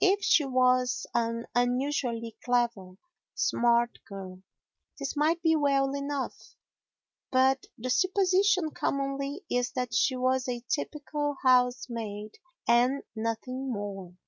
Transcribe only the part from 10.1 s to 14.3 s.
was a typical housemaid and nothing more.